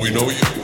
[0.00, 0.63] We know you.